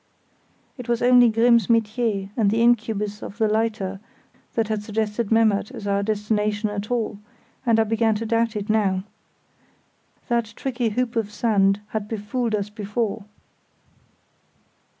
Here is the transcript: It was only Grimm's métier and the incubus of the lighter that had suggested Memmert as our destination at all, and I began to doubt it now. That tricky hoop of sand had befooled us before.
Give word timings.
It 0.79 0.89
was 0.89 1.03
only 1.03 1.29
Grimm's 1.29 1.67
métier 1.67 2.31
and 2.35 2.49
the 2.49 2.59
incubus 2.63 3.21
of 3.21 3.37
the 3.37 3.47
lighter 3.47 3.99
that 4.55 4.67
had 4.67 4.81
suggested 4.81 5.31
Memmert 5.31 5.69
as 5.69 5.85
our 5.85 6.01
destination 6.01 6.71
at 6.71 6.89
all, 6.89 7.19
and 7.67 7.79
I 7.79 7.83
began 7.83 8.15
to 8.15 8.25
doubt 8.25 8.55
it 8.55 8.67
now. 8.67 9.03
That 10.27 10.53
tricky 10.55 10.89
hoop 10.89 11.15
of 11.15 11.31
sand 11.31 11.81
had 11.89 12.07
befooled 12.07 12.55
us 12.55 12.71
before. 12.71 13.25